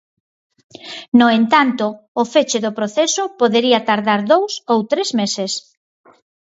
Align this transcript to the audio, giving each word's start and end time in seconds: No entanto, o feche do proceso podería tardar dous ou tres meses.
No 1.19 1.27
entanto, 1.39 1.85
o 2.21 2.23
feche 2.33 2.59
do 2.65 2.75
proceso 2.79 3.23
podería 3.39 3.85
tardar 3.89 4.19
dous 4.31 4.51
ou 4.71 4.79
tres 4.91 5.09
meses. 5.19 5.51